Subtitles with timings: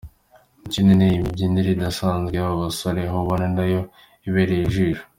[0.67, 3.81] Ikindi ni imibyinire idasanzwe y’aba basore aho ubona nayo
[4.27, 5.03] ibereye ijisho.